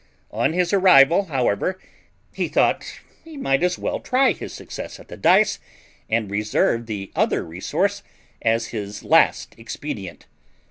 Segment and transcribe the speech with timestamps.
[0.31, 1.77] On his arrival, however,
[2.33, 5.59] he thought he might as well try his success at the dice,
[6.09, 8.01] and reserve the other resource
[8.41, 10.25] as his last expedient.